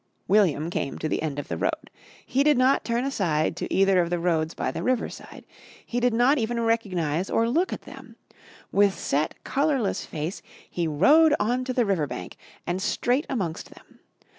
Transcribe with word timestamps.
William 0.27 0.71
came 0.71 0.97
to 0.97 1.07
the 1.07 1.21
end 1.21 1.37
of 1.37 1.47
the 1.47 1.57
road. 1.59 1.91
He 2.25 2.43
did 2.43 2.57
not 2.57 2.83
turn 2.83 3.05
aside 3.05 3.55
to 3.57 3.71
either 3.71 4.01
of 4.01 4.09
the 4.09 4.17
roads 4.17 4.55
by 4.55 4.71
the 4.71 4.81
riverside. 4.81 5.45
He 5.85 5.99
did 5.99 6.11
not 6.11 6.39
even 6.39 6.59
recognise 6.61 7.29
or 7.29 7.47
look 7.47 7.71
at 7.71 7.83
them. 7.83 8.15
With 8.71 8.97
set, 8.97 9.35
colourless 9.43 10.03
face 10.03 10.41
he 10.67 10.87
rode 10.87 11.35
on 11.39 11.63
to 11.65 11.71
the 11.73 11.85
river 11.85 12.07
bank, 12.07 12.35
and 12.65 12.81
straight 12.81 13.27
amongst 13.29 13.69
them. 13.75 13.99